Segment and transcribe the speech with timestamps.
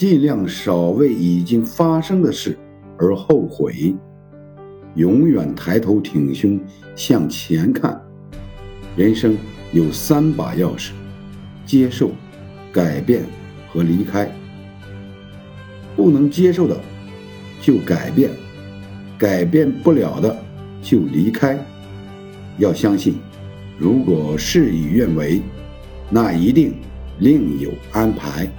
[0.00, 2.58] 尽量少为已经发生的事
[2.96, 3.94] 而后悔。
[4.94, 6.58] 永远抬头挺胸
[6.96, 8.00] 向前看。
[8.96, 9.36] 人生
[9.74, 10.92] 有三把钥匙
[11.66, 12.12] 接受
[12.72, 13.24] 改变
[13.68, 14.26] 和离开。
[15.94, 16.80] 不能接受的
[17.60, 18.30] 就改变
[19.18, 20.34] 改变不了的
[20.80, 21.58] 就离开。
[22.56, 23.16] 要相信
[23.76, 25.42] 如果事与愿违
[26.08, 26.72] 那一定
[27.18, 28.50] 另有安排。